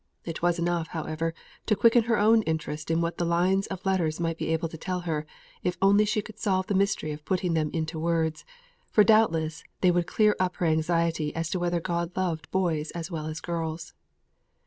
[0.25, 1.31] It was enough, however,
[1.67, 4.75] to quicken her own interest in what the lines of letters might be able to
[4.75, 5.27] tell her
[5.61, 8.43] if only she could solve the mystery of putting them into words,
[8.89, 13.11] for doubtless they would clear up her anxiety as to whether God loved boys as
[13.11, 13.93] well as girls.